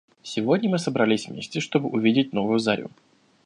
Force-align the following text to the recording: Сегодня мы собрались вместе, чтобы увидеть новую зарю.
Сегодня 0.23 0.67
мы 0.67 0.79
собрались 0.79 1.27
вместе, 1.27 1.59
чтобы 1.59 1.87
увидеть 1.87 2.33
новую 2.33 2.57
зарю. 2.57 2.89